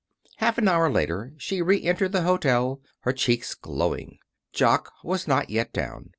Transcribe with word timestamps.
Half 0.37 0.57
an 0.57 0.67
hour 0.67 0.89
later 0.89 1.31
she 1.37 1.61
reentered 1.61 2.11
the 2.11 2.23
hotel, 2.23 2.81
her 3.01 3.13
cheeks 3.13 3.53
glowing. 3.53 4.17
Jock 4.51 4.91
was 5.03 5.27
not 5.27 5.51
yet 5.51 5.73
down. 5.73 6.09